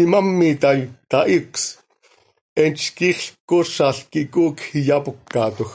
Imám 0.00 0.30
itaai, 0.50 0.80
tahicös, 1.10 1.64
eentz 2.62 2.82
quiixlc 2.96 3.34
coozalc 3.48 4.02
quih 4.12 4.28
coocj 4.34 4.62
iyapócatoj. 4.80 5.70